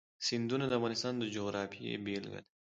[0.25, 2.41] سیندونه د افغانستان د جغرافیې بېلګه ده.